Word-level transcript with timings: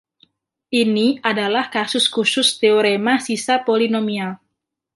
Ini 0.81 1.07
adalah 1.29 1.65
kasus 1.75 2.05
khusus 2.13 2.47
teorema 2.61 3.15
sisa 3.25 3.55
polinomial. 3.67 4.31